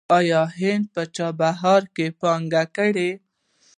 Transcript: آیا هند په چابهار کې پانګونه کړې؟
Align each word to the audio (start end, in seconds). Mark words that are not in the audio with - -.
آیا 0.17 0.41
هند 0.59 0.85
په 0.93 1.01
چابهار 1.15 1.83
کې 1.95 2.05
پانګونه 2.19 2.63
کړې؟ 2.75 3.11